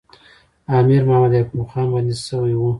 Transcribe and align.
امیر 0.67 1.03
محمد 1.09 1.33
یعقوب 1.37 1.61
خان 1.71 1.87
بندي 1.93 2.15
سوی 2.27 2.53
وو. 2.57 2.69